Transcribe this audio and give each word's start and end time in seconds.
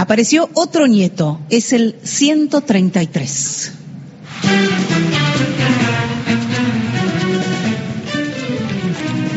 Apareció 0.00 0.48
otro 0.54 0.86
nieto, 0.86 1.40
es 1.50 1.74
el 1.74 1.96
133. 2.02 3.72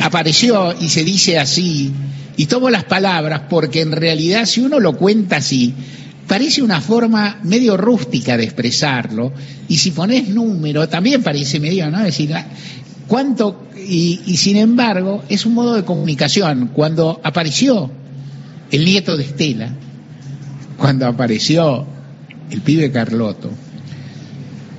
Apareció 0.02 0.74
y 0.80 0.88
se 0.88 1.04
dice 1.04 1.38
así, 1.38 1.92
y 2.38 2.46
tomo 2.46 2.70
las 2.70 2.86
palabras 2.86 3.42
porque 3.50 3.82
en 3.82 3.92
realidad 3.92 4.46
si 4.46 4.62
uno 4.62 4.80
lo 4.80 4.96
cuenta 4.96 5.36
así, 5.36 5.74
parece 6.30 6.62
una 6.62 6.80
forma 6.80 7.42
medio 7.44 7.76
rústica 7.76 8.38
de 8.38 8.46
expresarlo, 8.46 9.34
y 9.68 9.76
si 9.80 9.92
pones 9.92 10.30
número 10.30 10.88
también 10.88 11.24
parece 11.24 11.60
medio, 11.60 11.92
¿no? 11.92 11.98
Es 11.98 12.06
decir, 12.06 12.34
cuánto, 13.10 13.68
y, 13.76 14.22
y 14.28 14.38
sin 14.38 14.56
embargo 14.56 15.26
es 15.28 15.46
un 15.46 15.56
modo 15.56 15.76
de 15.76 15.84
comunicación. 15.84 16.70
Cuando 16.74 17.20
apareció 17.22 17.92
el 18.72 18.86
nieto 18.86 19.18
de 19.18 19.24
Estela, 19.26 19.83
cuando 20.84 21.08
apareció 21.08 21.86
el 22.52 22.60
pibe 22.60 22.92
Carloto, 22.92 23.50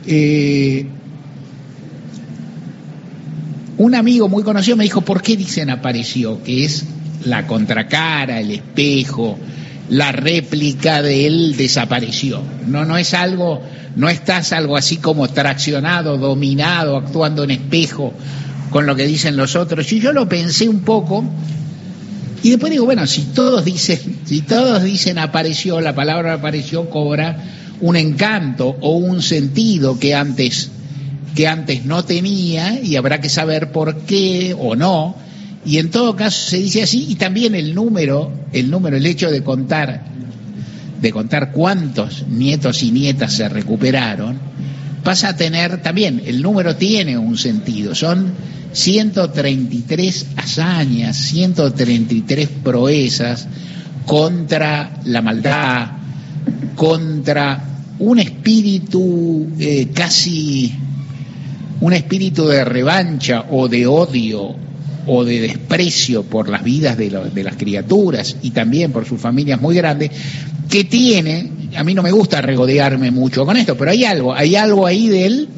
eh, 0.06 0.84
un 3.78 3.94
amigo 3.94 4.28
muy 4.28 4.42
conocido 4.42 4.76
me 4.76 4.84
dijo, 4.84 5.00
¿por 5.00 5.22
qué 5.22 5.34
dicen 5.34 5.70
apareció? 5.70 6.42
Que 6.42 6.66
es 6.66 6.84
la 7.24 7.46
contracara, 7.46 8.38
el 8.38 8.50
espejo, 8.50 9.38
la 9.88 10.12
réplica 10.12 11.00
de 11.00 11.26
él 11.26 11.56
desapareció. 11.56 12.42
No, 12.66 12.84
no 12.84 12.98
es 12.98 13.14
algo, 13.14 13.62
no 13.96 14.10
estás 14.10 14.52
algo 14.52 14.76
así 14.76 14.98
como 14.98 15.26
traccionado, 15.28 16.18
dominado, 16.18 16.98
actuando 16.98 17.44
en 17.44 17.52
espejo 17.52 18.12
con 18.68 18.84
lo 18.84 18.94
que 18.94 19.06
dicen 19.06 19.38
los 19.38 19.56
otros. 19.56 19.90
Y 19.90 20.00
yo 20.00 20.12
lo 20.12 20.28
pensé 20.28 20.68
un 20.68 20.80
poco 20.80 21.24
y 22.44 22.50
después 22.50 22.70
digo, 22.70 22.84
bueno, 22.84 23.06
si 23.06 23.22
todos 23.22 23.64
dicen, 23.64 24.18
si 24.26 24.42
todos 24.42 24.82
dicen 24.82 25.18
apareció, 25.18 25.80
la 25.80 25.94
palabra 25.94 26.34
apareció 26.34 26.90
cobra 26.90 27.42
un 27.80 27.96
encanto 27.96 28.76
o 28.82 28.98
un 28.98 29.22
sentido 29.22 29.98
que 29.98 30.14
antes 30.14 30.70
que 31.34 31.48
antes 31.48 31.86
no 31.86 32.04
tenía 32.04 32.78
y 32.82 32.96
habrá 32.96 33.22
que 33.22 33.30
saber 33.30 33.72
por 33.72 34.02
qué 34.02 34.54
o 34.58 34.76
no. 34.76 35.16
Y 35.64 35.78
en 35.78 35.90
todo 35.90 36.16
caso 36.16 36.50
se 36.50 36.58
dice 36.58 36.82
así 36.82 37.06
y 37.08 37.14
también 37.14 37.54
el 37.54 37.74
número, 37.74 38.30
el 38.52 38.70
número, 38.70 38.98
el 38.98 39.06
hecho 39.06 39.30
de 39.30 39.42
contar 39.42 40.04
de 41.00 41.12
contar 41.12 41.50
cuántos 41.50 42.26
nietos 42.28 42.82
y 42.82 42.90
nietas 42.90 43.32
se 43.32 43.48
recuperaron, 43.48 44.38
pasa 45.04 45.28
a 45.28 45.36
tener 45.36 45.82
también, 45.82 46.22
el 46.24 46.42
número 46.42 46.74
tiene 46.76 47.16
un 47.16 47.36
sentido, 47.36 47.94
son 47.94 48.32
133 48.72 50.26
hazañas, 50.36 51.16
133 51.16 52.48
proezas 52.64 53.46
contra 54.06 54.98
la 55.04 55.22
maldad, 55.22 55.90
contra 56.74 57.62
un 57.98 58.18
espíritu 58.18 59.46
eh, 59.58 59.88
casi, 59.94 60.74
un 61.80 61.92
espíritu 61.92 62.46
de 62.46 62.64
revancha 62.64 63.44
o 63.50 63.68
de 63.68 63.86
odio 63.86 64.56
o 65.06 65.24
de 65.24 65.40
desprecio 65.40 66.22
por 66.24 66.48
las 66.48 66.64
vidas 66.64 66.96
de, 66.96 67.10
de 67.10 67.44
las 67.44 67.56
criaturas 67.56 68.36
y 68.42 68.50
también 68.50 68.90
por 68.90 69.04
sus 69.04 69.20
familias 69.20 69.60
muy 69.60 69.76
grandes, 69.76 70.10
que 70.68 70.84
tiene, 70.84 71.50
a 71.76 71.84
mí 71.84 71.94
no 71.94 72.02
me 72.02 72.10
gusta 72.10 72.40
regodearme 72.40 73.10
mucho 73.10 73.44
con 73.44 73.56
esto, 73.56 73.76
pero 73.76 73.90
hay 73.90 74.04
algo, 74.04 74.34
hay 74.34 74.56
algo 74.56 74.86
ahí 74.86 75.08
de 75.08 75.26
él, 75.26 75.48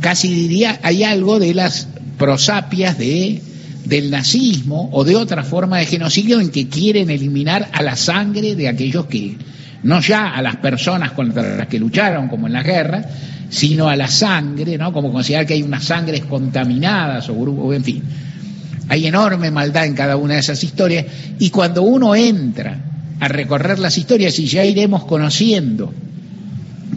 casi 0.00 0.28
diría, 0.28 0.78
hay 0.82 1.04
algo 1.04 1.38
de 1.38 1.54
las 1.54 1.88
prosapias 2.18 2.98
de, 2.98 3.40
del 3.84 4.10
nazismo 4.10 4.88
o 4.92 5.04
de 5.04 5.16
otra 5.16 5.42
forma 5.44 5.78
de 5.78 5.86
genocidio 5.86 6.40
en 6.40 6.50
que 6.50 6.68
quieren 6.68 7.10
eliminar 7.10 7.68
a 7.72 7.82
la 7.82 7.96
sangre 7.96 8.54
de 8.54 8.68
aquellos 8.68 9.06
que, 9.06 9.36
no 9.82 10.00
ya 10.00 10.34
a 10.34 10.42
las 10.42 10.56
personas 10.56 11.12
contra 11.12 11.56
las 11.56 11.68
que 11.68 11.78
lucharon, 11.78 12.28
como 12.28 12.46
en 12.46 12.54
la 12.54 12.62
guerra, 12.62 13.04
sino 13.50 13.88
a 13.88 13.96
la 13.96 14.08
sangre, 14.08 14.78
¿no? 14.78 14.92
Como 14.92 15.12
considerar 15.12 15.46
que 15.46 15.54
hay 15.54 15.62
unas 15.62 15.84
sangres 15.84 16.24
contaminadas 16.24 17.28
o 17.28 17.34
grupos, 17.34 17.76
en 17.76 17.84
fin. 17.84 18.02
Hay 18.88 19.06
enorme 19.06 19.50
maldad 19.50 19.86
en 19.86 19.94
cada 19.94 20.16
una 20.16 20.34
de 20.34 20.40
esas 20.40 20.62
historias 20.64 21.06
y 21.38 21.50
cuando 21.50 21.82
uno 21.82 22.14
entra 22.14 22.93
a 23.24 23.28
recorrer 23.28 23.78
las 23.78 23.96
historias 23.96 24.38
y 24.38 24.46
ya 24.46 24.64
iremos 24.64 25.04
conociendo 25.04 25.92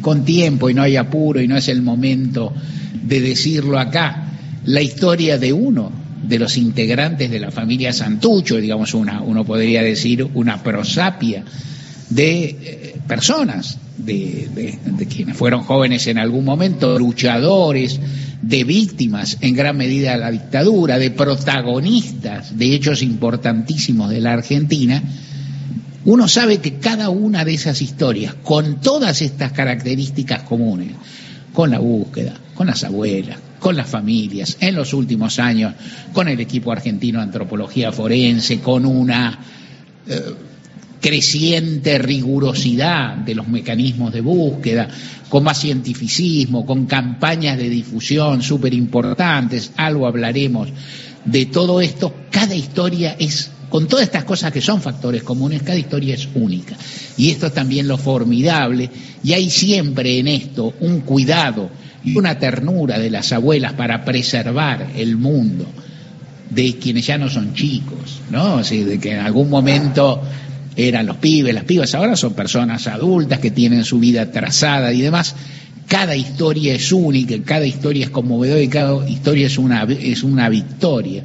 con 0.01 0.25
tiempo 0.25 0.69
y 0.69 0.73
no 0.73 0.81
hay 0.83 0.97
apuro 0.97 1.41
y 1.41 1.47
no 1.47 1.55
es 1.55 1.69
el 1.69 1.81
momento 1.81 2.53
de 3.03 3.21
decirlo 3.21 3.79
acá, 3.79 4.31
la 4.65 4.81
historia 4.81 5.37
de 5.37 5.53
uno 5.53 5.91
de 6.21 6.39
los 6.39 6.57
integrantes 6.57 7.31
de 7.31 7.39
la 7.39 7.51
familia 7.51 7.93
Santucho, 7.93 8.57
digamos 8.57 8.93
una, 8.93 9.21
uno 9.21 9.45
podría 9.45 9.81
decir 9.81 10.27
una 10.33 10.61
prosapia 10.61 11.43
de 12.09 12.43
eh, 12.43 12.95
personas, 13.07 13.77
de, 13.97 14.77
quienes 15.09 15.37
fueron 15.37 15.63
jóvenes 15.63 16.07
en 16.07 16.17
algún 16.17 16.43
momento, 16.43 16.99
luchadores, 16.99 17.99
de 18.41 18.63
víctimas 18.65 19.37
en 19.41 19.55
gran 19.55 19.77
medida 19.77 20.11
de 20.11 20.17
la 20.17 20.31
dictadura, 20.31 20.99
de 20.99 21.11
protagonistas 21.11 22.57
de 22.57 22.75
hechos 22.75 23.01
importantísimos 23.01 24.09
de 24.09 24.19
la 24.19 24.33
Argentina, 24.33 25.01
uno 26.07 26.29
sabe 26.29 26.59
que 26.59 26.75
cada 26.75 27.09
una 27.09 27.43
de 27.43 27.53
esas 27.53 27.81
historias, 27.81 28.33
con 28.35 28.79
todas 28.79 29.21
estas 29.21 29.51
características 29.51 30.43
comunes, 30.43 30.93
con 31.51 31.69
la 31.69 31.79
búsqueda, 31.79 32.33
con 32.55 32.67
las 32.67 32.85
abuelas, 32.85 33.37
con 33.59 33.75
las 33.75 33.89
familias, 33.89 34.55
en 34.61 34.75
los 34.75 34.93
últimos 34.93 35.37
años, 35.37 35.73
con 36.13 36.29
el 36.29 36.39
equipo 36.39 36.71
argentino 36.71 37.19
de 37.19 37.25
antropología 37.25 37.91
forense, 37.91 38.61
con 38.61 38.85
una 38.85 39.37
eh, 40.07 40.33
creciente 41.01 41.97
rigurosidad 41.97 43.17
de 43.17 43.35
los 43.35 43.49
mecanismos 43.49 44.13
de 44.13 44.21
búsqueda, 44.21 44.87
con 45.27 45.43
más 45.43 45.59
cientificismo, 45.59 46.65
con 46.65 46.85
campañas 46.85 47.57
de 47.57 47.69
difusión 47.69 48.41
súper 48.41 48.73
importantes, 48.73 49.73
algo 49.75 50.07
hablaremos 50.07 50.69
de 51.25 51.47
todo 51.47 51.81
esto, 51.81 52.13
cada 52.31 52.55
historia 52.55 53.17
es 53.19 53.51
con 53.69 53.87
todas 53.87 54.05
estas 54.05 54.23
cosas 54.23 54.51
que 54.51 54.61
son 54.61 54.81
factores 54.81 55.23
comunes, 55.23 55.61
cada 55.61 55.77
historia 55.77 56.15
es 56.15 56.27
única. 56.35 56.75
Y 57.17 57.31
esto 57.31 57.47
es 57.47 57.53
también 57.53 57.87
lo 57.87 57.97
formidable, 57.97 58.89
y 59.23 59.33
hay 59.33 59.49
siempre 59.49 60.19
en 60.19 60.27
esto 60.27 60.73
un 60.79 61.01
cuidado 61.01 61.69
y 62.03 62.17
una 62.17 62.39
ternura 62.39 62.99
de 62.99 63.09
las 63.09 63.31
abuelas 63.33 63.73
para 63.73 64.05
preservar 64.05 64.91
el 64.95 65.17
mundo 65.17 65.65
de 66.49 66.77
quienes 66.77 67.05
ya 67.05 67.17
no 67.17 67.29
son 67.29 67.53
chicos, 67.53 68.21
¿no? 68.29 68.63
de 68.63 68.99
que 68.99 69.11
en 69.11 69.19
algún 69.19 69.49
momento 69.49 70.21
eran 70.75 71.05
los 71.05 71.17
pibes, 71.17 71.53
las 71.53 71.65
pibas, 71.65 71.93
ahora 71.95 72.15
son 72.15 72.33
personas 72.33 72.87
adultas 72.87 73.39
que 73.39 73.51
tienen 73.51 73.83
su 73.83 73.99
vida 73.99 74.31
trazada 74.31 74.93
y 74.93 75.01
demás. 75.01 75.35
Cada 75.87 76.15
historia 76.15 76.73
es 76.73 76.91
única, 76.91 77.35
cada 77.43 77.65
historia 77.65 78.05
es 78.05 78.11
conmovedora 78.11 78.61
y 78.61 78.67
cada 78.67 79.09
historia 79.09 79.47
es 79.47 79.57
una, 79.57 79.83
es 79.83 80.23
una 80.23 80.47
victoria 80.49 81.23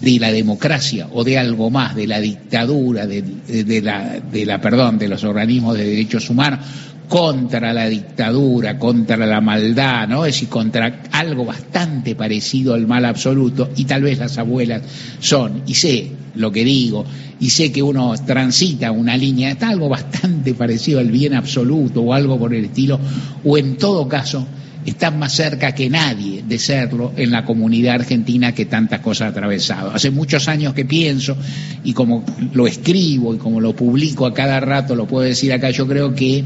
de 0.00 0.18
la 0.18 0.32
democracia 0.32 1.08
o 1.12 1.24
de 1.24 1.38
algo 1.38 1.70
más, 1.70 1.94
de 1.94 2.06
la 2.06 2.20
dictadura, 2.20 3.06
de, 3.06 3.22
de, 3.22 3.82
la, 3.82 4.20
de 4.20 4.46
la, 4.46 4.60
perdón, 4.60 4.98
de 4.98 5.08
los 5.08 5.24
organismos 5.24 5.76
de 5.76 5.84
derechos 5.84 6.28
humanos, 6.30 6.60
contra 7.08 7.72
la 7.72 7.88
dictadura, 7.88 8.78
contra 8.78 9.16
la 9.18 9.40
maldad, 9.40 10.08
¿no? 10.08 10.24
Es 10.24 10.34
decir, 10.34 10.48
contra 10.48 11.02
algo 11.12 11.44
bastante 11.44 12.14
parecido 12.14 12.74
al 12.74 12.86
mal 12.86 13.04
absoluto, 13.04 13.70
y 13.76 13.84
tal 13.84 14.02
vez 14.02 14.18
las 14.18 14.38
abuelas 14.38 14.82
son, 15.20 15.62
y 15.66 15.74
sé 15.74 16.10
lo 16.34 16.50
que 16.50 16.64
digo, 16.64 17.04
y 17.40 17.50
sé 17.50 17.70
que 17.70 17.82
uno 17.82 18.14
transita 18.26 18.90
una 18.90 19.16
línea, 19.16 19.50
está 19.50 19.68
algo 19.68 19.88
bastante 19.88 20.54
parecido 20.54 20.98
al 20.98 21.10
bien 21.10 21.34
absoluto 21.34 22.00
o 22.00 22.14
algo 22.14 22.38
por 22.38 22.54
el 22.54 22.64
estilo, 22.64 22.98
o 23.44 23.58
en 23.58 23.76
todo 23.76 24.08
caso, 24.08 24.46
están 24.86 25.18
más 25.18 25.32
cerca 25.32 25.72
que 25.72 25.88
nadie 25.88 26.42
de 26.46 26.58
serlo 26.58 27.12
en 27.16 27.30
la 27.30 27.44
comunidad 27.44 27.96
argentina 27.96 28.52
que 28.52 28.66
tantas 28.66 29.00
cosas 29.00 29.28
ha 29.28 29.30
atravesado. 29.30 29.90
Hace 29.90 30.10
muchos 30.10 30.48
años 30.48 30.74
que 30.74 30.84
pienso, 30.84 31.36
y 31.84 31.92
como 31.92 32.24
lo 32.52 32.66
escribo 32.66 33.34
y 33.34 33.38
como 33.38 33.60
lo 33.60 33.74
publico 33.74 34.26
a 34.26 34.34
cada 34.34 34.60
rato, 34.60 34.94
lo 34.94 35.06
puedo 35.06 35.24
decir 35.24 35.52
acá, 35.52 35.70
yo 35.70 35.86
creo 35.86 36.14
que 36.14 36.44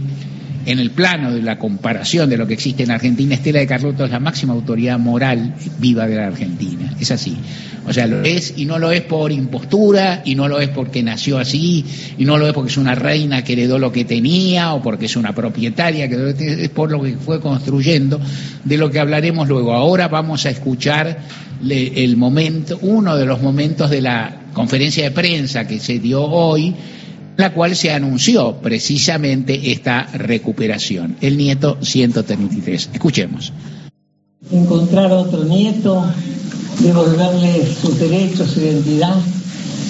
en 0.67 0.79
el 0.79 0.91
plano 0.91 1.33
de 1.33 1.43
la 1.43 1.59
comparación 1.59 2.29
de 2.29 2.37
lo 2.37 2.47
que 2.47 2.55
existe 2.55 2.83
en 2.83 2.91
Argentina, 2.91 3.35
Estela 3.35 3.61
de 3.61 3.67
Carlotto 3.67 4.05
es 4.05 4.11
la 4.11 4.21
máxima 4.21 4.53
autoridad 4.53 4.99
moral 4.99 5.55
viva 5.79 6.07
de 6.07 6.17
la 6.17 6.27
Argentina. 6.27 6.95
Es 7.01 7.11
así. 7.11 7.37
O 7.87 7.93
sea, 7.93 8.07
lo 8.07 8.23
es 8.23 8.53
y 8.57 8.67
no 8.67 8.79
lo 8.79 8.93
es 8.93 9.01
por 9.01 9.33
impostura, 9.33 10.21
y 10.25 10.35
no 10.35 10.47
lo 10.47 10.61
es 10.61 10.69
porque 10.69 11.03
nació 11.03 11.39
así, 11.39 11.85
y 12.19 12.25
no 12.27 12.37
lo 12.37 12.47
es 12.47 12.53
porque 12.53 12.71
es 12.71 12.77
una 12.77 12.95
reina 12.95 13.43
que 13.43 13.55
heredó 13.55 13.79
lo 13.79 13.91
que 13.91 14.05
tenía, 14.05 14.75
o 14.75 14.83
porque 14.83 15.07
es 15.07 15.17
una 15.17 15.35
propietaria, 15.35 16.07
que 16.09 16.35
es 16.39 16.69
por 16.69 16.91
lo 16.91 17.03
que 17.03 17.17
fue 17.17 17.41
construyendo, 17.41 18.21
de 18.65 18.77
lo 18.77 18.91
que 18.91 19.01
hablaremos 19.01 19.49
luego. 19.49 19.73
Ahora 19.73 20.09
vamos 20.09 20.45
a 20.45 20.51
escuchar 20.51 21.19
el 21.67 22.17
momento, 22.19 22.79
uno 22.83 23.17
de 23.17 23.25
los 23.25 23.41
momentos 23.41 23.89
de 23.91 24.03
la 24.03 24.43
conferencia 24.53 25.05
de 25.05 25.11
prensa 25.11 25.67
que 25.67 25.79
se 25.79 25.99
dio 25.99 26.23
hoy, 26.23 26.75
la 27.39 27.55
cual 27.55 27.77
se 27.77 27.93
anunció 27.93 28.57
precisamente 28.57 29.71
esta 29.71 30.09
recuperación. 30.13 31.17
El 31.21 31.39
nieto 31.39 31.79
133. 31.81 32.91
Escuchemos. 32.93 33.53
Encontrar 34.51 35.13
otro 35.13 35.45
nieto, 35.45 36.05
devolverle 36.81 37.65
sus 37.81 37.97
derechos, 38.01 38.51
su 38.51 38.61
identidad, 38.61 39.15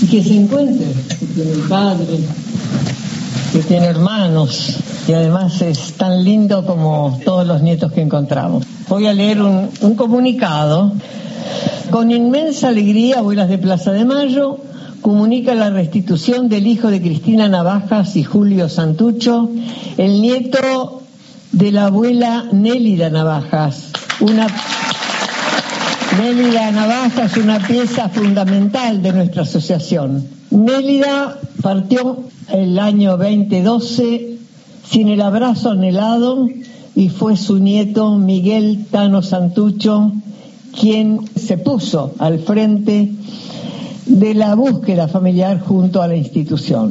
y 0.02 0.06
que 0.08 0.22
se 0.22 0.36
encuentre, 0.36 0.88
que 1.18 1.24
tiene 1.24 1.52
padre, 1.66 2.18
que 3.54 3.58
tiene 3.60 3.86
hermanos 3.86 4.76
y 5.08 5.14
además 5.14 5.62
es 5.62 5.94
tan 5.94 6.22
lindo 6.22 6.66
como 6.66 7.18
todos 7.24 7.46
los 7.46 7.62
nietos 7.62 7.92
que 7.92 8.02
encontramos. 8.02 8.66
Voy 8.90 9.06
a 9.06 9.14
leer 9.14 9.40
un, 9.40 9.70
un 9.80 9.94
comunicado. 9.94 10.92
Con 11.90 12.10
inmensa 12.10 12.68
alegría, 12.68 13.20
Abuelas 13.20 13.48
de 13.48 13.56
Plaza 13.56 13.92
de 13.92 14.04
Mayo 14.04 14.58
comunica 15.02 15.54
la 15.54 15.70
restitución 15.70 16.48
del 16.48 16.66
hijo 16.66 16.90
de 16.90 17.00
Cristina 17.00 17.48
Navajas 17.48 18.16
y 18.16 18.24
Julio 18.24 18.68
Santucho, 18.68 19.50
el 19.96 20.20
nieto 20.20 21.02
de 21.52 21.72
la 21.72 21.86
abuela 21.86 22.46
Nélida 22.52 23.10
Navajas. 23.10 23.90
Una 24.20 24.46
Nélida 26.20 26.70
Navajas, 26.72 27.36
una 27.36 27.58
pieza 27.60 28.08
fundamental 28.08 29.02
de 29.02 29.12
nuestra 29.12 29.42
asociación. 29.42 30.26
Nélida 30.50 31.38
partió 31.62 32.24
el 32.50 32.78
año 32.78 33.16
2012 33.16 34.38
sin 34.84 35.08
el 35.08 35.20
abrazo 35.20 35.70
anhelado 35.70 36.48
y 36.94 37.10
fue 37.10 37.36
su 37.36 37.58
nieto 37.58 38.16
Miguel 38.16 38.86
Tano 38.90 39.22
Santucho 39.22 40.12
quien 40.78 41.20
se 41.36 41.58
puso 41.58 42.14
al 42.18 42.38
frente 42.40 43.10
de 44.08 44.34
la 44.34 44.54
búsqueda 44.54 45.06
familiar 45.06 45.60
junto 45.60 46.02
a 46.02 46.08
la 46.08 46.16
institución. 46.16 46.90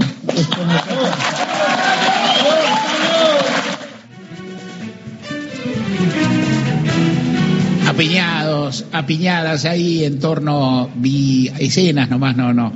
Apiñados, 7.87 8.85
apiñadas 8.91 9.65
ahí 9.65 10.03
en 10.03 10.19
torno, 10.19 10.89
vi 10.95 11.49
escenas 11.59 12.09
nomás, 12.09 12.37
no, 12.37 12.53
no. 12.53 12.71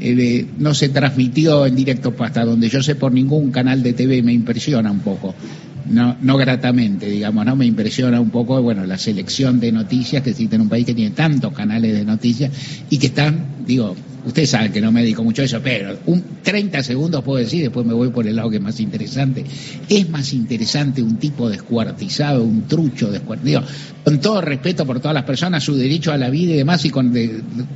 Eh, 0.00 0.46
no 0.58 0.74
se 0.74 0.88
transmitió 0.88 1.66
en 1.66 1.76
directo 1.76 2.12
hasta 2.18 2.44
donde 2.44 2.68
yo 2.68 2.82
sé 2.82 2.96
por 2.96 3.12
ningún 3.12 3.52
canal 3.52 3.82
de 3.82 3.92
TV, 3.92 4.22
me 4.22 4.32
impresiona 4.32 4.90
un 4.90 4.98
poco 4.98 5.34
no, 5.86 6.16
no 6.20 6.36
gratamente, 6.36 7.06
digamos, 7.06 7.44
¿no? 7.44 7.56
Me 7.56 7.66
impresiona 7.66 8.20
un 8.20 8.30
poco, 8.30 8.60
bueno, 8.62 8.86
la 8.86 8.98
selección 8.98 9.60
de 9.60 9.72
noticias 9.72 10.22
que 10.22 10.30
existe 10.30 10.56
en 10.56 10.62
un 10.62 10.68
país 10.68 10.86
que 10.86 10.94
tiene 10.94 11.14
tantos 11.14 11.52
canales 11.52 11.92
de 11.92 12.04
noticias 12.04 12.50
y 12.90 12.98
que 12.98 13.08
están, 13.08 13.46
digo, 13.66 13.94
ustedes 14.24 14.50
saben 14.50 14.72
que 14.72 14.80
no 14.80 14.90
me 14.90 15.02
dedico 15.02 15.22
mucho 15.22 15.42
a 15.42 15.44
eso, 15.44 15.60
pero 15.62 15.98
un 16.06 16.22
30 16.42 16.82
segundos 16.82 17.22
puedo 17.22 17.38
decir, 17.38 17.62
después 17.62 17.84
me 17.86 17.92
voy 17.92 18.08
por 18.08 18.26
el 18.26 18.36
lado 18.36 18.50
que 18.50 18.56
es 18.56 18.62
más 18.62 18.80
interesante. 18.80 19.44
Es 19.88 20.08
más 20.08 20.32
interesante 20.32 21.02
un 21.02 21.16
tipo 21.16 21.48
descuartizado, 21.48 22.42
un 22.42 22.62
trucho 22.62 23.10
descuartizado, 23.10 23.66
con 24.02 24.20
todo 24.20 24.40
respeto 24.40 24.86
por 24.86 25.00
todas 25.00 25.14
las 25.14 25.24
personas, 25.24 25.62
su 25.62 25.76
derecho 25.76 26.12
a 26.12 26.18
la 26.18 26.30
vida 26.30 26.54
y 26.54 26.56
demás, 26.56 26.84
y 26.84 26.90
con 26.90 27.12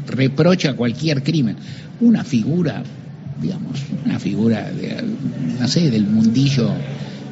reproche 0.07 0.69
a 0.69 0.77
cualquier 0.77 1.23
crimen. 1.23 1.57
Una 2.01 2.25
figura, 2.25 2.83
digamos, 3.41 3.81
una 4.05 4.19
figura, 4.19 4.71
de, 4.71 5.03
no 5.61 5.69
sé, 5.69 5.91
del 5.91 6.07
mundillo 6.07 6.71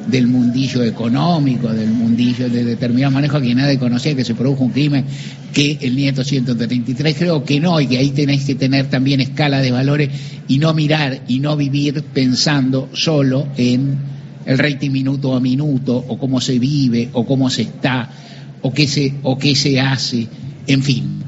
del 0.07 0.27
mundillo 0.27 0.83
económico, 0.83 1.67
del 1.69 1.91
mundillo 1.91 2.49
de 2.49 2.63
determinado 2.63 3.11
manejo 3.11 3.41
que 3.41 3.53
nadie 3.53 3.77
conocía 3.77 4.15
que 4.15 4.23
se 4.23 4.35
produjo 4.35 4.63
un 4.63 4.71
crimen 4.71 5.05
que 5.53 5.77
el 5.81 5.95
nieto 5.95 6.23
133 6.23 7.17
creo 7.17 7.43
que 7.43 7.59
no 7.59 7.79
y 7.81 7.87
que 7.87 7.97
ahí 7.97 8.11
tenéis 8.11 8.45
que 8.45 8.55
tener 8.55 8.89
también 8.89 9.21
escala 9.21 9.61
de 9.61 9.71
valores 9.71 10.09
y 10.47 10.59
no 10.59 10.73
mirar 10.73 11.21
y 11.27 11.39
no 11.39 11.57
vivir 11.57 12.03
pensando 12.13 12.89
solo 12.93 13.47
en 13.57 13.97
el 14.45 14.57
rating 14.57 14.91
minuto 14.91 15.35
a 15.35 15.39
minuto 15.39 15.95
o 16.07 16.17
cómo 16.17 16.39
se 16.39 16.57
vive 16.57 17.09
o 17.13 17.25
cómo 17.25 17.49
se 17.49 17.63
está 17.63 18.09
o 18.61 18.73
qué 18.73 18.87
se 18.87 19.13
o 19.23 19.37
qué 19.37 19.55
se 19.55 19.79
hace, 19.79 20.27
en 20.67 20.83
fin, 20.83 21.19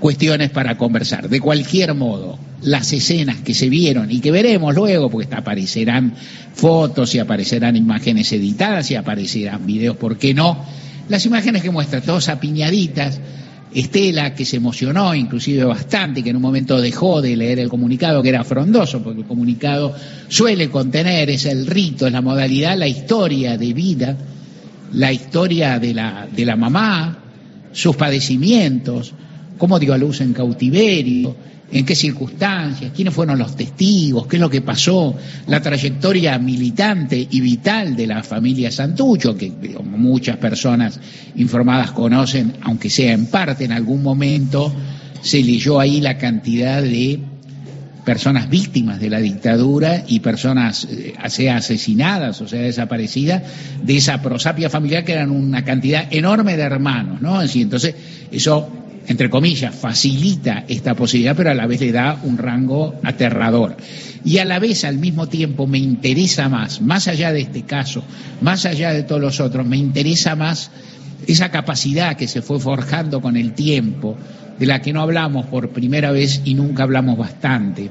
cuestiones 0.00 0.50
para 0.50 0.76
conversar. 0.76 1.28
De 1.28 1.40
cualquier 1.40 1.94
modo, 1.94 2.38
las 2.62 2.92
escenas 2.92 3.38
que 3.38 3.54
se 3.54 3.68
vieron 3.68 4.10
y 4.10 4.20
que 4.20 4.30
veremos 4.30 4.74
luego, 4.74 5.10
porque 5.10 5.34
aparecerán 5.34 6.14
fotos 6.54 7.14
y 7.14 7.18
aparecerán 7.18 7.76
imágenes 7.76 8.32
editadas 8.32 8.90
y 8.90 8.94
aparecerán 8.94 9.66
videos, 9.66 9.96
¿por 9.96 10.16
qué 10.16 10.34
no? 10.34 10.64
Las 11.08 11.26
imágenes 11.26 11.62
que 11.62 11.70
muestran 11.70 12.02
todos 12.02 12.28
apiñaditas, 12.28 13.20
Estela, 13.74 14.34
que 14.34 14.44
se 14.44 14.56
emocionó 14.56 15.14
inclusive 15.14 15.64
bastante, 15.64 16.22
que 16.22 16.30
en 16.30 16.36
un 16.36 16.42
momento 16.42 16.80
dejó 16.80 17.22
de 17.22 17.36
leer 17.36 17.58
el 17.58 17.68
comunicado, 17.68 18.22
que 18.22 18.28
era 18.28 18.44
frondoso, 18.44 19.02
porque 19.02 19.22
el 19.22 19.26
comunicado 19.26 19.94
suele 20.28 20.68
contener, 20.68 21.30
es 21.30 21.46
el 21.46 21.66
rito, 21.66 22.06
es 22.06 22.12
la 22.12 22.20
modalidad, 22.20 22.76
la 22.76 22.86
historia 22.86 23.56
de 23.56 23.72
vida, 23.72 24.16
la 24.92 25.12
historia 25.12 25.78
de 25.78 25.94
la, 25.94 26.28
de 26.30 26.44
la 26.44 26.54
mamá, 26.54 27.18
sus 27.72 27.96
padecimientos, 27.96 29.14
cómo 29.56 29.78
dio 29.78 29.94
a 29.94 29.98
luz 29.98 30.20
en 30.20 30.34
cautiverio, 30.34 31.34
en 31.72 31.86
qué 31.86 31.94
circunstancias, 31.94 32.92
quiénes 32.94 33.14
fueron 33.14 33.38
los 33.38 33.56
testigos, 33.56 34.26
qué 34.26 34.36
es 34.36 34.40
lo 34.40 34.50
que 34.50 34.60
pasó, 34.60 35.16
la 35.46 35.60
trayectoria 35.60 36.38
militante 36.38 37.26
y 37.30 37.40
vital 37.40 37.96
de 37.96 38.06
la 38.06 38.22
familia 38.22 38.70
Santucho, 38.70 39.36
que 39.36 39.50
muchas 39.82 40.36
personas 40.36 41.00
informadas 41.36 41.92
conocen, 41.92 42.54
aunque 42.62 42.90
sea 42.90 43.12
en 43.12 43.26
parte 43.26 43.64
en 43.64 43.72
algún 43.72 44.02
momento, 44.02 44.72
se 45.22 45.42
leyó 45.42 45.80
ahí 45.80 46.00
la 46.00 46.18
cantidad 46.18 46.82
de 46.82 47.20
personas 48.04 48.50
víctimas 48.50 49.00
de 49.00 49.08
la 49.08 49.20
dictadura 49.20 50.04
y 50.08 50.20
personas, 50.20 50.88
eh, 50.90 51.14
sea 51.28 51.56
asesinadas 51.56 52.40
o 52.40 52.48
sea 52.48 52.60
desaparecidas, 52.60 53.42
de 53.82 53.96
esa 53.96 54.20
prosapia 54.20 54.68
familiar 54.68 55.04
que 55.04 55.12
eran 55.12 55.30
una 55.30 55.64
cantidad 55.64 56.06
enorme 56.10 56.56
de 56.56 56.64
hermanos, 56.64 57.22
¿no? 57.22 57.40
entonces, 57.40 57.94
eso 58.30 58.68
entre 59.06 59.30
comillas, 59.30 59.74
facilita 59.74 60.64
esta 60.68 60.94
posibilidad, 60.94 61.36
pero 61.36 61.50
a 61.50 61.54
la 61.54 61.66
vez 61.66 61.80
le 61.80 61.92
da 61.92 62.18
un 62.22 62.38
rango 62.38 62.94
aterrador. 63.02 63.76
Y 64.24 64.38
a 64.38 64.44
la 64.44 64.58
vez, 64.58 64.84
al 64.84 64.98
mismo 64.98 65.28
tiempo, 65.28 65.66
me 65.66 65.78
interesa 65.78 66.48
más, 66.48 66.80
más 66.80 67.08
allá 67.08 67.32
de 67.32 67.40
este 67.40 67.62
caso, 67.62 68.04
más 68.40 68.64
allá 68.66 68.92
de 68.92 69.02
todos 69.02 69.20
los 69.20 69.40
otros, 69.40 69.66
me 69.66 69.76
interesa 69.76 70.36
más 70.36 70.70
esa 71.26 71.50
capacidad 71.50 72.16
que 72.16 72.28
se 72.28 72.42
fue 72.42 72.60
forjando 72.60 73.20
con 73.20 73.36
el 73.36 73.52
tiempo, 73.52 74.16
de 74.58 74.66
la 74.66 74.80
que 74.80 74.92
no 74.92 75.00
hablamos 75.00 75.46
por 75.46 75.70
primera 75.70 76.12
vez 76.12 76.42
y 76.44 76.54
nunca 76.54 76.84
hablamos 76.84 77.18
bastante, 77.18 77.90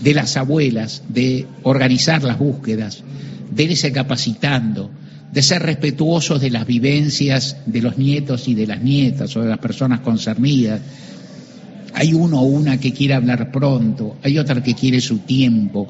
de 0.00 0.14
las 0.14 0.36
abuelas, 0.36 1.02
de 1.08 1.46
organizar 1.62 2.22
las 2.24 2.38
búsquedas, 2.38 3.04
de 3.50 3.64
irse 3.64 3.92
capacitando, 3.92 4.90
de 5.32 5.42
ser 5.42 5.62
respetuosos 5.62 6.40
de 6.40 6.50
las 6.50 6.66
vivencias 6.66 7.56
de 7.66 7.82
los 7.82 7.98
nietos 7.98 8.48
y 8.48 8.54
de 8.54 8.66
las 8.66 8.80
nietas 8.80 9.36
o 9.36 9.42
de 9.42 9.48
las 9.48 9.58
personas 9.58 10.00
concernidas. 10.00 10.80
Hay 11.94 12.14
uno 12.14 12.40
o 12.40 12.44
una 12.44 12.78
que 12.78 12.92
quiere 12.92 13.14
hablar 13.14 13.50
pronto, 13.50 14.16
hay 14.22 14.38
otra 14.38 14.62
que 14.62 14.74
quiere 14.74 15.00
su 15.00 15.18
tiempo, 15.18 15.88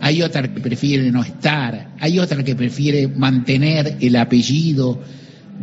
hay 0.00 0.22
otra 0.22 0.42
que 0.42 0.60
prefiere 0.60 1.10
no 1.10 1.22
estar, 1.22 1.94
hay 1.98 2.18
otra 2.18 2.42
que 2.44 2.54
prefiere 2.54 3.08
mantener 3.08 3.96
el 4.00 4.16
apellido 4.16 5.00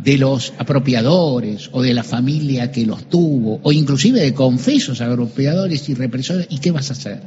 de 0.02 0.18
los 0.18 0.52
apropiadores 0.58 1.70
o 1.72 1.80
de 1.80 1.94
la 1.94 2.04
familia 2.04 2.70
que 2.70 2.84
los 2.84 3.08
tuvo, 3.08 3.60
o 3.62 3.72
inclusive 3.72 4.20
de 4.20 4.34
confesos 4.34 5.00
apropiadores 5.00 5.88
y 5.88 5.94
represores, 5.94 6.46
¿y 6.50 6.58
qué 6.58 6.70
vas 6.70 6.90
a 6.90 6.92
hacer? 6.92 7.22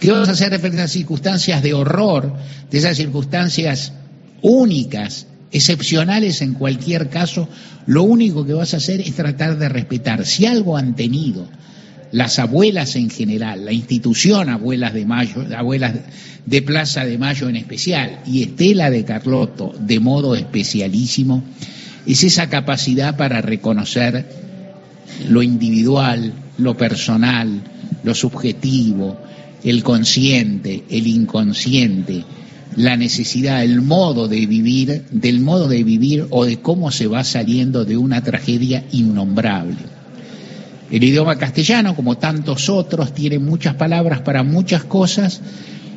¿Qué 0.00 0.10
vas 0.10 0.28
a 0.28 0.32
hacer 0.32 0.50
respecto 0.50 0.78
a 0.78 0.80
esas 0.80 0.92
circunstancias 0.92 1.62
de 1.62 1.74
horror, 1.74 2.34
de 2.70 2.78
esas 2.78 2.96
circunstancias 2.96 3.92
únicas 4.40 5.26
excepcionales 5.54 6.42
en 6.42 6.52
cualquier 6.52 7.08
caso, 7.08 7.48
lo 7.86 8.02
único 8.02 8.44
que 8.44 8.52
vas 8.52 8.74
a 8.74 8.78
hacer 8.78 9.00
es 9.00 9.14
tratar 9.14 9.56
de 9.56 9.68
respetar. 9.68 10.26
Si 10.26 10.46
algo 10.46 10.76
han 10.76 10.96
tenido 10.96 11.46
las 12.10 12.40
abuelas 12.40 12.96
en 12.96 13.08
general, 13.08 13.64
la 13.64 13.72
institución 13.72 14.48
Abuelas 14.48 14.92
de 14.92 15.06
Mayo, 15.06 15.46
abuelas 15.56 15.94
de 16.44 16.62
Plaza 16.62 17.04
de 17.04 17.18
Mayo 17.18 17.48
en 17.48 17.54
especial, 17.54 18.20
y 18.26 18.42
Estela 18.42 18.90
de 18.90 19.04
Carlotto 19.04 19.72
de 19.78 20.00
modo 20.00 20.34
especialísimo, 20.34 21.44
es 22.04 22.24
esa 22.24 22.48
capacidad 22.48 23.16
para 23.16 23.40
reconocer 23.40 24.28
lo 25.28 25.40
individual, 25.40 26.32
lo 26.58 26.76
personal, 26.76 27.62
lo 28.02 28.14
subjetivo, 28.14 29.20
el 29.62 29.84
consciente, 29.84 30.82
el 30.90 31.06
inconsciente, 31.06 32.24
la 32.76 32.96
necesidad, 32.96 33.62
el 33.62 33.80
modo 33.80 34.28
de 34.28 34.46
vivir, 34.46 35.04
del 35.10 35.40
modo 35.40 35.68
de 35.68 35.84
vivir 35.84 36.26
o 36.30 36.44
de 36.44 36.60
cómo 36.60 36.90
se 36.90 37.06
va 37.06 37.24
saliendo 37.24 37.84
de 37.84 37.96
una 37.96 38.22
tragedia 38.22 38.84
innombrable. 38.92 39.76
El 40.90 41.02
idioma 41.02 41.36
castellano, 41.36 41.96
como 41.96 42.18
tantos 42.18 42.68
otros, 42.68 43.14
tiene 43.14 43.38
muchas 43.38 43.74
palabras 43.74 44.20
para 44.20 44.42
muchas 44.42 44.84
cosas, 44.84 45.40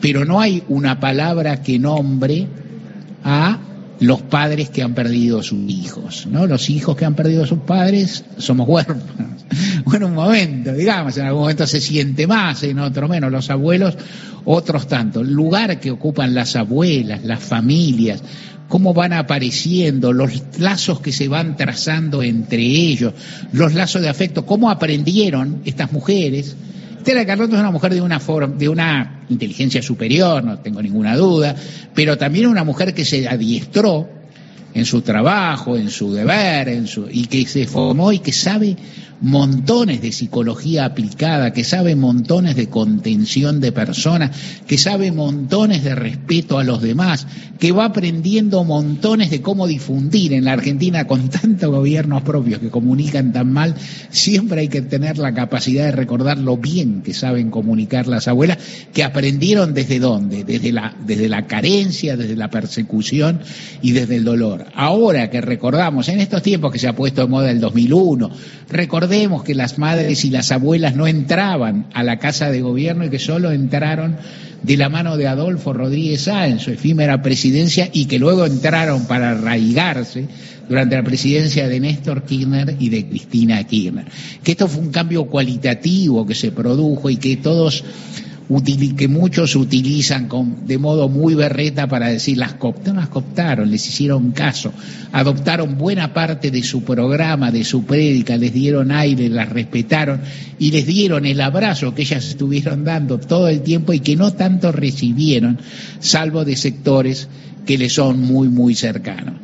pero 0.02 0.26
no 0.26 0.40
hay 0.40 0.64
una 0.70 1.00
palabra 1.00 1.62
que 1.62 1.80
nombre 1.80 2.48
a 3.24 3.60
los 4.00 4.22
padres 4.22 4.70
que 4.70 4.84
han 4.84 4.94
perdido 4.94 5.40
a 5.40 5.44
sus 5.44 5.60
hijos, 5.70 6.28
¿no? 6.28 6.46
Los 6.46 6.70
hijos 6.70 6.96
que 6.96 7.06
han 7.06 7.16
perdido 7.16 7.44
a 7.44 7.48
sus 7.48 7.60
padres 7.60 8.24
somos 8.38 8.68
huérfanos. 8.68 9.06
Bueno, 9.86 10.08
un 10.08 10.16
momento, 10.16 10.74
digamos, 10.74 11.18
en 11.18 11.26
algún 11.26 11.44
momento 11.44 11.66
se 11.66 11.80
siente 11.80 12.28
más, 12.28 12.62
en 12.64 12.80
otro 12.80 13.08
menos, 13.08 13.32
los 13.32 13.50
abuelos, 13.50 13.98
otros 14.44 14.88
tanto. 14.88 15.22
El 15.22 15.32
lugar 15.32 15.80
que 15.80 15.90
ocupan 15.90 16.36
las 16.36 16.58
abuelas, 16.58 17.24
las 17.24 17.42
familias, 17.42 18.22
cómo 18.68 18.94
van 18.94 19.14
apareciendo, 19.14 20.12
los 20.12 20.60
lazos 20.60 21.00
que 21.00 21.12
se 21.12 21.28
van 21.28 21.56
trazando 21.56 22.22
entre 22.22 22.62
ellos, 22.62 23.14
los 23.54 23.74
lazos 23.74 24.02
de 24.02 24.10
afecto, 24.10 24.46
cómo 24.46 24.70
aprendieron 24.70 25.62
estas 25.66 25.92
mujeres, 25.92 26.56
Estela 27.08 27.26
Carlotto 27.26 27.56
es 27.56 27.62
una 27.62 27.72
mujer 27.72 27.94
de 27.94 28.02
una, 28.02 28.20
forma, 28.20 28.54
de 28.54 28.68
una 28.68 29.22
inteligencia 29.30 29.82
superior, 29.82 30.44
no 30.44 30.60
tengo 30.60 30.82
ninguna 30.82 31.16
duda, 31.16 31.56
pero 31.96 32.18
también 32.18 32.48
una 32.48 32.66
mujer 32.66 32.94
que 32.94 33.06
se 33.06 33.26
adiestró 33.26 34.10
en 34.74 34.84
su 34.84 35.02
trabajo, 35.04 35.78
en 35.78 35.90
su 35.90 36.12
deber, 36.12 36.68
en 36.68 36.86
su, 36.86 37.08
y 37.10 37.28
que 37.28 37.46
se 37.46 37.66
formó 37.66 38.12
y 38.12 38.20
que 38.20 38.34
sabe 38.34 38.76
montones 39.22 40.02
de 40.02 40.12
psicología 40.12 40.86
aplicada, 40.86 41.54
que 41.54 41.64
sabe 41.64 41.96
montones 41.96 42.56
de 42.56 42.68
contención 42.68 43.60
de 43.60 43.72
personas, 43.72 44.38
que 44.68 44.78
sabe 44.78 45.12
montones 45.12 45.84
de 45.84 45.96
respeto 45.96 46.60
a 46.60 46.64
los 46.64 46.82
demás, 46.82 47.26
que 47.60 47.72
va 47.72 47.86
aprendiendo 47.86 48.64
montones 48.64 49.32
de 49.32 49.42
cómo 49.42 49.66
difundir 49.66 50.34
en 50.34 50.46
la 50.46 50.54
Argentina 50.54 51.08
con 51.08 51.30
tantos 51.30 51.72
gobiernos 51.72 52.22
propios 52.22 52.60
que 52.60 52.70
comunican 52.70 53.34
tan 53.34 53.52
mal, 53.52 53.76
siempre 54.10 54.62
hay 54.62 54.68
que 54.68 54.82
tener 54.82 55.18
la 55.18 55.34
capacidad 55.34 55.86
de 55.86 55.92
recordar 55.92 56.38
lo 56.38 56.58
bien 56.58 57.02
que 57.02 57.14
saben 57.14 57.50
comunicar 57.50 58.08
las 58.08 58.28
abuelas, 58.28 58.60
que 58.94 59.04
aprendieron 59.04 59.74
desde 59.74 60.00
dónde, 60.00 60.44
desde 60.44 60.72
la, 60.72 60.96
desde 61.06 61.28
la 61.30 61.48
carencia, 61.48 62.18
desde 62.18 62.36
la 62.36 62.50
persecución 62.50 63.40
y 63.82 63.92
desde 63.92 64.18
el 64.18 64.24
dolor. 64.24 64.66
Ahora 64.76 65.30
que 65.30 65.42
recordamos, 65.42 66.08
en 66.10 66.20
estos 66.20 66.44
tiempos 66.44 66.72
que 66.72 66.80
se 66.80 66.88
ha 66.88 66.96
puesto 66.96 67.22
de 67.22 67.28
moda 67.28 67.50
el 67.50 67.60
2001, 67.60 68.30
recordamos 68.70 69.07
Recordemos 69.08 69.44
que 69.46 69.56
las 69.56 69.78
madres 69.78 70.26
y 70.26 70.30
las 70.30 70.52
abuelas 70.52 70.98
no 70.98 71.08
entraban 71.08 71.86
a 71.94 72.04
la 72.04 72.20
casa 72.20 72.52
de 72.52 72.60
gobierno 72.60 73.06
y 73.06 73.10
que 73.10 73.20
solo 73.20 73.54
entraron 73.54 74.18
de 74.64 74.76
la 74.76 74.90
mano 74.90 75.16
de 75.16 75.28
Adolfo 75.28 75.72
Rodríguez 75.72 76.24
Sá 76.24 76.46
en 76.46 76.60
su 76.60 76.72
efímera 76.72 77.22
presidencia 77.22 77.90
y 77.94 78.08
que 78.08 78.20
luego 78.20 78.46
entraron 78.46 79.08
para 79.08 79.32
arraigarse 79.32 80.28
durante 80.68 80.98
la 80.98 81.04
presidencia 81.04 81.70
de 81.70 81.80
Néstor 81.80 82.24
Kirchner 82.24 82.76
y 82.78 82.90
de 82.90 83.08
Cristina 83.08 83.64
Kirchner. 83.64 84.08
Que 84.44 84.52
esto 84.52 84.68
fue 84.68 84.82
un 84.82 84.92
cambio 84.92 85.24
cualitativo 85.28 86.26
que 86.26 86.36
se 86.36 86.52
produjo 86.52 87.10
y 87.10 87.16
que 87.16 87.38
todos 87.38 87.86
que 88.96 89.08
muchos 89.10 89.56
utilizan 89.58 90.30
de 90.66 90.78
modo 90.78 91.10
muy 91.10 91.36
berreta 91.36 91.88
para 91.88 92.08
decir 92.08 92.38
las 92.38 92.54
cooptaron, 92.54 92.96
las 92.96 93.10
cooptaron, 93.10 93.70
les 93.70 93.86
hicieron 93.88 94.32
caso, 94.32 94.72
adoptaron 95.12 95.78
buena 95.78 96.14
parte 96.14 96.50
de 96.50 96.64
su 96.64 96.84
programa, 96.84 97.52
de 97.52 97.66
su 97.66 97.84
prédica, 97.84 98.38
les 98.38 98.54
dieron 98.54 98.92
aire, 98.92 99.28
las 99.28 99.50
respetaron 99.50 100.22
y 100.60 100.72
les 100.72 100.86
dieron 100.86 101.26
el 101.26 101.42
abrazo 101.42 101.94
que 101.94 102.04
ellas 102.04 102.26
estuvieron 102.26 102.86
dando 102.86 103.20
todo 103.20 103.50
el 103.50 103.62
tiempo 103.62 103.92
y 103.92 104.00
que 104.00 104.16
no 104.16 104.32
tanto 104.32 104.72
recibieron, 104.72 105.60
salvo 106.00 106.46
de 106.46 106.56
sectores 106.56 107.28
que 107.66 107.78
les 107.78 107.94
son 107.94 108.22
muy, 108.22 108.48
muy 108.48 108.76
cercanos. 108.76 109.36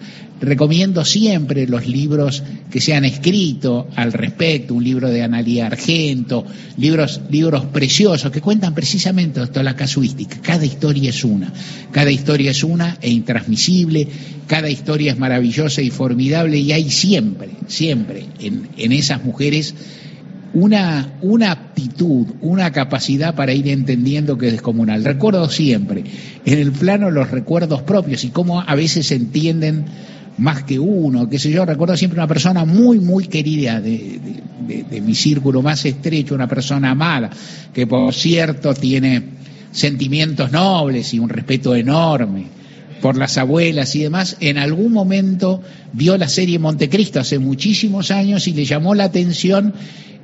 Recomiendo 0.43 1.05
siempre 1.05 1.65
los 1.67 1.87
libros 1.87 2.43
que 2.69 2.81
se 2.81 2.93
han 2.93 3.05
escrito 3.05 3.87
al 3.95 4.11
respecto, 4.11 4.73
un 4.73 4.83
libro 4.83 5.09
de 5.09 5.23
Analía 5.23 5.67
Argento, 5.67 6.45
libros, 6.75 7.21
libros 7.29 7.63
preciosos 7.67 8.29
que 8.29 8.41
cuentan 8.41 8.75
precisamente 8.75 9.45
toda 9.47 9.63
la 9.63 9.77
casuística. 9.77 10.41
Cada 10.41 10.65
historia 10.65 11.11
es 11.11 11.23
una, 11.23 11.53
cada 11.93 12.11
historia 12.11 12.51
es 12.51 12.61
una 12.61 12.97
e 13.01 13.09
intransmisible, 13.09 14.05
cada 14.45 14.69
historia 14.69 15.13
es 15.13 15.17
maravillosa 15.17 15.81
y 15.81 15.89
formidable 15.89 16.57
y 16.57 16.73
hay 16.73 16.89
siempre, 16.89 17.51
siempre 17.67 18.25
en, 18.39 18.91
esas 18.91 19.23
mujeres 19.23 19.73
una, 20.53 21.13
una 21.21 21.53
aptitud, 21.53 22.27
una 22.41 22.73
capacidad 22.73 23.33
para 23.33 23.53
ir 23.53 23.69
entendiendo 23.69 24.37
que 24.37 24.47
es 24.47 24.51
descomunal. 24.51 25.05
Recuerdo 25.05 25.49
siempre, 25.49 26.03
en 26.43 26.59
el 26.59 26.73
plano 26.73 27.11
los 27.11 27.31
recuerdos 27.31 27.81
propios 27.83 28.25
y 28.25 28.29
cómo 28.29 28.59
a 28.59 28.75
veces 28.75 29.09
entienden 29.11 29.85
más 30.37 30.63
que 30.63 30.79
uno, 30.79 31.29
qué 31.29 31.37
sé 31.37 31.51
yo, 31.51 31.65
recuerdo 31.65 31.95
siempre 31.95 32.19
una 32.19 32.27
persona 32.27 32.65
muy, 32.65 32.99
muy 32.99 33.27
querida 33.27 33.79
de, 33.79 34.19
de, 34.67 35.01
mi 35.01 35.13
círculo 35.13 35.61
más 35.61 35.85
estrecho, 35.85 36.35
una 36.35 36.47
persona 36.47 36.95
mala, 36.95 37.29
que 37.73 37.85
por 37.85 38.13
cierto 38.13 38.73
tiene 38.73 39.21
sentimientos 39.71 40.51
nobles 40.51 41.13
y 41.13 41.19
un 41.19 41.29
respeto 41.29 41.75
enorme 41.75 42.45
por 43.01 43.17
las 43.17 43.37
abuelas 43.37 43.95
y 43.95 44.03
demás, 44.03 44.37
en 44.39 44.57
algún 44.57 44.93
momento 44.93 45.61
vio 45.91 46.17
la 46.17 46.29
serie 46.29 46.57
Montecristo 46.57 47.19
hace 47.19 47.37
muchísimos 47.37 48.11
años 48.11 48.47
y 48.47 48.53
le 48.53 48.63
llamó 48.63 48.95
la 48.95 49.03
atención 49.03 49.73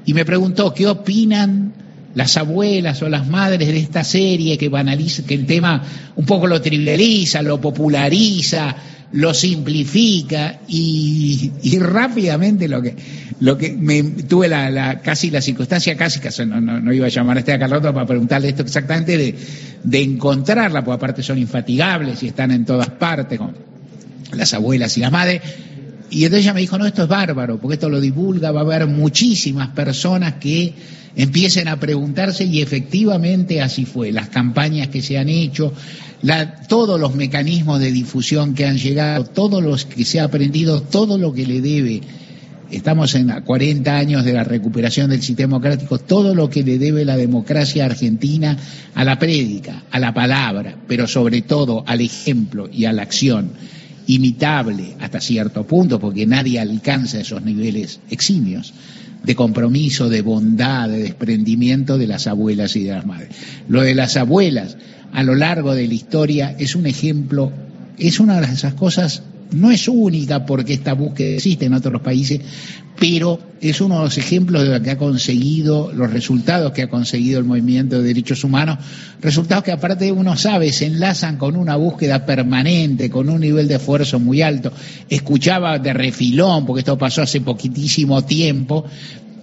y 0.06 0.14
me 0.14 0.24
preguntó 0.24 0.74
qué 0.74 0.88
opinan 0.88 1.74
las 2.16 2.38
abuelas 2.38 3.02
o 3.02 3.10
las 3.10 3.28
madres 3.28 3.68
de 3.68 3.78
esta 3.78 4.04
serie 4.04 4.58
que 4.58 4.70
banaliza, 4.70 5.24
que 5.24 5.36
el 5.36 5.46
tema 5.46 5.84
un 6.16 6.26
poco 6.26 6.48
lo 6.48 6.62
trivializa, 6.62 7.42
lo 7.42 7.60
populariza, 7.60 8.76
lo 9.12 9.34
simplifica 9.34 10.60
y, 10.68 11.52
rápidamente 11.80 12.68
lo 12.68 12.82
que 12.82 12.96
lo 13.40 13.58
que 13.58 13.72
me 13.72 14.04
tuve 14.04 14.50
la, 14.50 15.00
casi 15.02 15.32
la 15.32 15.42
circunstancia 15.42 15.96
casi 15.96 16.20
que 16.20 16.30
no, 16.46 16.60
no, 16.60 16.94
iba 16.94 17.06
a 17.06 17.10
llamar 17.10 17.38
a 17.38 17.40
este 17.40 17.54
a 17.54 17.60
Carlota 17.60 17.94
para 17.94 18.06
preguntarle 18.06 18.50
esto 18.50 18.64
exactamente 18.64 19.18
de, 19.18 19.36
de 19.84 20.02
encontrarla 20.02 20.84
porque 20.84 20.96
aparte 20.98 21.24
son 21.24 21.38
infatigables 21.38 22.22
y 22.24 22.28
están 22.28 22.52
en 22.52 22.66
todas 22.66 22.90
partes 22.90 23.40
con 23.40 23.56
las 24.34 24.54
abuelas 24.54 24.98
y 24.98 25.02
las 25.02 25.12
madres 25.12 25.42
y 26.12 26.24
entonces 26.24 26.46
ella 26.46 26.54
me 26.54 26.62
dijo, 26.62 26.78
no, 26.78 26.86
esto 26.86 27.04
es 27.04 27.10
bárbaro, 27.10 27.60
porque 27.60 27.76
esto 27.76 27.90
lo 27.90 28.00
divulga, 28.00 28.52
va 28.52 28.62
a 28.62 28.64
haber 28.64 28.88
muchísimas 28.88 29.70
personas 29.70 30.36
que 30.36 30.74
empiecen 31.16 31.68
a 31.68 31.80
preguntarse 31.80 32.46
y 32.46 32.62
efectivamente 32.62 33.62
así 33.62 33.86
fue. 33.86 34.12
Las 34.12 34.30
campañas 34.30 34.88
que 34.88 35.02
se 35.02 35.18
han 35.18 35.30
hecho, 35.30 35.74
todos 36.68 37.00
los 37.00 37.16
mecanismos 37.16 37.80
de 37.80 37.92
difusión 37.92 38.54
que 38.54 38.66
han 38.66 38.78
llegado, 38.78 39.26
todos 39.26 39.64
los 39.64 39.86
que 39.86 40.06
se 40.06 40.20
ha 40.20 40.26
aprendido, 40.26 40.82
todo 40.82 41.18
lo 41.18 41.34
que 41.34 41.46
le 41.46 41.62
debe, 41.62 42.02
estamos 42.72 43.14
en 43.16 43.30
40 43.30 43.96
años 43.96 44.26
de 44.26 44.34
la 44.34 44.44
recuperación 44.44 45.10
del 45.10 45.22
sistema 45.22 45.60
democrático, 45.60 46.00
todo 46.00 46.34
lo 46.34 46.50
que 46.50 46.64
le 46.64 46.78
debe 46.78 47.06
la 47.06 47.18
democracia 47.18 47.86
argentina 47.86 48.58
a 48.96 49.04
la 49.04 49.20
prédica, 49.20 49.84
a 49.92 50.00
la 50.00 50.14
palabra, 50.14 50.76
pero 50.88 51.08
sobre 51.08 51.42
todo 51.42 51.84
al 51.86 52.02
ejemplo 52.02 52.70
y 52.72 52.86
a 52.86 52.94
la 52.94 53.04
acción 53.04 53.52
imitable 54.10 54.96
hasta 55.00 55.22
cierto 55.22 55.68
punto, 55.68 56.00
porque 56.00 56.26
nadie 56.26 56.60
alcanza 56.60 57.20
esos 57.20 57.44
niveles 57.44 58.00
eximios 58.10 58.74
de 59.24 59.36
compromiso, 59.36 60.10
de 60.10 60.24
bondad, 60.24 60.90
de 60.90 61.04
desprendimiento 61.04 62.00
de 62.00 62.08
las 62.08 62.26
abuelas 62.26 62.76
y 62.76 62.86
de 62.86 62.92
las 62.94 63.06
madres. 63.06 63.30
Lo 63.68 63.84
de 63.84 63.94
las 63.94 64.18
abuelas 64.18 64.78
a 65.12 65.22
lo 65.22 65.36
largo 65.36 65.76
de 65.76 65.88
la 65.88 65.94
historia 65.94 66.56
es 66.58 66.76
un 66.76 66.88
ejemplo, 66.88 67.52
es 68.00 68.20
una 68.20 68.42
de 68.42 68.52
esas 68.52 68.74
cosas, 68.74 69.22
no 69.52 69.72
es 69.72 69.88
única 69.88 70.46
porque 70.46 70.74
esta 70.74 70.94
búsqueda 70.94 71.36
existe 71.36 71.66
en 71.66 71.74
otros 71.74 72.02
países, 72.02 72.42
pero 73.00 73.40
es 73.62 73.80
uno 73.82 73.98
de 73.98 74.04
los 74.04 74.18
ejemplos 74.18 74.64
de 74.64 74.70
lo 74.70 74.82
que 74.82 74.92
ha 74.92 74.98
conseguido, 74.98 75.92
los 75.94 76.12
resultados 76.12 76.74
que 76.74 76.84
ha 76.84 76.90
conseguido 76.90 77.40
el 77.40 77.46
movimiento 77.46 77.98
de 77.98 78.08
derechos 78.08 78.44
humanos, 78.44 78.80
resultados 79.22 79.64
que 79.64 79.72
aparte 79.72 80.12
uno 80.12 80.36
sabe 80.36 80.72
se 80.72 80.86
enlazan 80.86 81.38
con 81.38 81.56
una 81.56 81.78
búsqueda 81.78 82.26
permanente, 82.26 83.10
con 83.10 83.30
un 83.30 83.40
nivel 83.40 83.68
de 83.68 83.76
esfuerzo 83.76 84.20
muy 84.20 84.42
alto. 84.42 84.72
Escuchaba 85.10 85.80
de 85.80 85.94
refilón, 85.94 86.66
porque 86.66 86.80
esto 86.82 86.98
pasó 86.98 87.22
hace 87.22 87.42
poquitísimo 87.42 88.24
tiempo, 88.24 88.86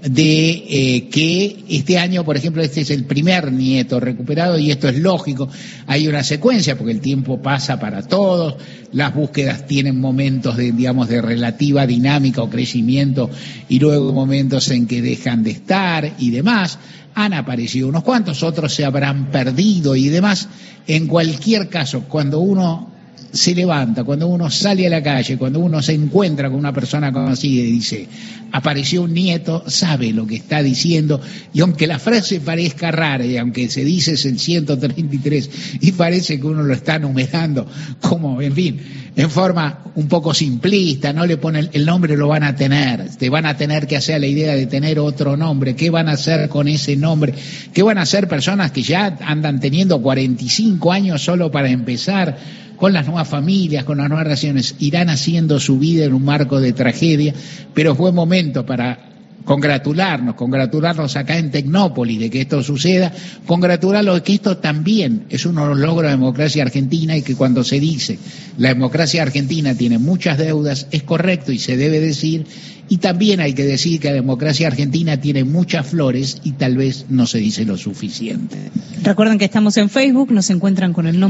de 0.09 0.51
eh, 0.51 1.09
que 1.09 1.65
este 1.69 1.99
año, 1.99 2.25
por 2.25 2.37
ejemplo, 2.37 2.63
este 2.63 2.83
es 2.83 2.91
el 2.91 3.05
primer 3.05 3.53
nieto 3.53 3.99
recuperado 3.99 4.59
y 4.59 4.71
esto 4.71 4.89
es 4.89 4.99
lógico. 4.99 5.49
Hay 5.87 6.07
una 6.07 6.23
secuencia 6.23 6.77
porque 6.77 6.93
el 6.93 7.01
tiempo 7.01 7.43
pasa 7.43 7.81
para 7.81 8.03
todos, 8.03 8.55
las 8.93 9.15
búsquedas 9.15 9.67
tienen 9.67 10.01
momentos 10.01 10.57
de, 10.57 10.73
digamos, 10.73 11.09
de 11.09 11.21
relativa 11.21 11.87
dinámica 11.87 12.43
o 12.43 12.51
crecimiento 12.51 13.31
y 13.69 13.81
luego 13.81 14.13
momentos 14.13 14.71
en 14.71 14.87
que 14.87 15.03
dejan 15.03 15.43
de 15.43 15.51
estar 15.51 16.15
y 16.19 16.31
demás. 16.31 16.79
Han 17.15 17.33
aparecido 17.33 17.89
unos 17.89 18.05
cuantos, 18.05 18.43
otros 18.43 18.75
se 18.75 18.85
habrán 18.85 19.31
perdido 19.31 19.97
y 19.97 20.09
demás. 20.09 20.49
En 20.87 21.07
cualquier 21.09 21.69
caso, 21.69 22.03
cuando 22.03 22.39
uno 22.41 22.96
se 23.37 23.55
levanta, 23.55 24.05
cuando 24.05 24.27
uno 24.27 24.51
sale 24.51 24.87
a 24.87 24.91
la 24.91 25.03
calle, 25.03 25.37
cuando 25.37 25.61
uno 25.61 25.83
se 25.83 25.93
encuentra 25.93 26.49
con 26.49 26.59
una 26.59 26.73
persona 26.73 27.13
conocida 27.13 27.63
y 27.63 27.73
dice, 27.73 28.09
apareció 28.53 29.03
un 29.03 29.15
nieto, 29.15 29.65
sabe 29.67 30.13
lo 30.13 30.27
que 30.27 30.37
está 30.37 30.63
diciendo, 30.63 31.21
y 31.53 31.61
aunque 31.61 31.87
la 31.87 31.99
frase 31.99 32.41
parezca 32.41 32.91
rara, 32.91 33.25
y 33.25 33.37
aunque 33.37 33.69
se 33.69 33.85
dice 33.85 34.13
es 34.13 34.25
el 34.25 34.39
133, 34.39 35.51
y 35.81 35.93
parece 35.93 36.41
que 36.41 36.47
uno 36.47 36.63
lo 36.63 36.73
está 36.73 36.99
numerando, 36.99 37.67
como, 38.01 38.41
en 38.41 38.53
fin, 38.53 38.81
en 39.15 39.31
forma 39.31 39.85
un 39.95 40.09
poco 40.09 40.35
simplista, 40.35 41.13
no 41.13 41.27
le 41.27 41.37
pone 41.37 41.69
el 41.73 41.87
nombre, 41.87 42.17
lo 42.17 42.29
van 42.29 42.45
a 42.45 42.55
tener, 42.55 43.09
te 43.17 43.31
van 43.31 43.47
a 43.47 43.57
tener 43.57 43.87
que 43.87 43.97
hacer 43.97 44.21
la 44.21 44.27
idea 44.27 44.55
de 44.55 44.67
tener 44.67 44.99
otro 44.99 45.37
nombre, 45.37 45.75
¿qué 45.75 45.91
van 45.91 46.09
a 46.09 46.13
hacer 46.13 46.49
con 46.49 46.69
ese 46.69 46.97
nombre? 46.97 47.35
¿Qué 47.73 47.83
van 47.83 47.99
a 47.99 48.03
hacer 48.03 48.29
personas 48.29 48.73
que 48.73 48.83
ya 48.83 49.17
andan 49.21 49.61
teniendo 49.61 50.01
45 50.01 50.93
años 50.93 51.23
solo 51.23 51.51
para 51.51 51.71
empezar? 51.71 52.66
Con 52.77 52.93
las 52.93 53.07
nuevas 53.07 53.29
familias, 53.29 53.85
con 53.85 53.99
las 53.99 54.09
nuevas 54.09 54.25
relaciones, 54.25 54.77
irán 54.79 55.09
haciendo 55.09 55.59
su 55.61 55.79
vida 55.79 56.05
en 56.05 56.15
un 56.15 56.25
marco 56.25 56.61
de 56.61 56.73
tragedia, 56.73 57.35
pero 57.75 57.93
es 57.93 57.99
buen 57.99 58.15
momento 58.15 58.65
para 58.65 59.07
congratularnos, 59.47 60.35
congratularnos 60.35 61.17
acá 61.17 61.39
en 61.39 61.51
Tecnópolis 61.51 62.19
de 62.19 62.31
que 62.31 62.43
esto 62.43 62.63
suceda, 62.63 63.13
congratularnos 63.47 64.17
de 64.17 64.23
que 64.23 64.35
esto 64.35 64.59
también 64.59 65.25
es 65.31 65.47
uno 65.47 65.63
de 65.63 65.69
los 65.69 65.79
logros 65.79 66.03
de 66.03 66.09
la 66.09 66.17
democracia 66.17 66.65
argentina 66.65 67.17
y 67.17 67.23
que 67.23 67.37
cuando 67.37 67.65
se 67.65 67.81
dice 67.81 68.19
la 68.59 68.71
democracia 68.71 69.23
argentina 69.23 69.75
tiene 69.75 69.99
muchas 69.99 70.37
deudas, 70.37 70.89
es 70.91 71.03
correcto 71.05 71.53
y 71.53 71.59
se 71.59 71.77
debe 71.77 72.01
decir, 72.01 72.47
y 72.89 72.99
también 72.99 73.41
hay 73.41 73.53
que 73.53 73.65
decir 73.65 74.01
que 74.01 74.09
la 74.09 74.15
democracia 74.15 74.67
argentina 74.67 75.21
tiene 75.21 75.45
muchas 75.45 75.87
flores 75.87 76.41
y 76.45 76.53
tal 76.53 76.77
vez 76.77 77.07
no 77.09 77.27
se 77.27 77.39
dice 77.39 77.65
lo 77.65 77.77
suficiente. 77.77 78.57
Recuerden 79.03 79.39
que 79.39 79.45
estamos 79.45 79.77
en 79.77 79.91
Facebook, 79.91 80.33
nos 80.33 80.51
encuentran 80.51 80.93
con 80.93 81.07
el 81.07 81.19
nombre 81.19 81.25